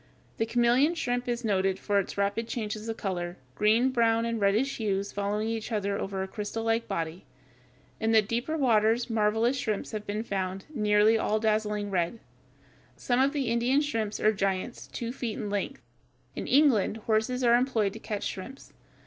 The 0.37 0.47
chameleon 0.47 0.95
shrimp 0.95 1.27
is 1.27 1.45
noted 1.45 1.77
for 1.77 1.99
its 1.99 2.17
rapid 2.17 2.47
changes 2.47 2.89
of 2.89 2.97
color, 2.97 3.37
green, 3.53 3.91
brown, 3.91 4.25
and 4.25 4.41
reddish 4.41 4.77
hues 4.77 5.11
following 5.11 5.47
each 5.47 5.71
other 5.71 5.95
over 5.99 6.23
its 6.23 6.33
crystallike 6.33 6.87
body. 6.87 7.23
In 7.99 8.11
the 8.11 8.23
deeper 8.23 8.57
waters 8.57 9.11
marvelous 9.11 9.57
shrimps 9.59 9.91
have 9.91 10.07
been 10.07 10.23
found, 10.23 10.65
nearly 10.73 11.19
all 11.19 11.35
a 11.37 11.41
dazzling 11.41 11.91
red. 11.91 12.17
Some 12.95 13.19
of 13.21 13.31
the 13.31 13.41
East 13.43 13.51
Indian 13.51 13.79
shrimps 13.81 14.19
are 14.19 14.33
giants 14.33 14.87
two 14.87 15.13
feet 15.13 15.37
in 15.37 15.51
length. 15.51 15.83
In 16.35 16.47
England 16.47 16.97
horses 17.05 17.43
are 17.43 17.55
employed 17.55 17.93
to 17.93 17.99
catch 17.99 18.23
shrimps. 18.23 18.73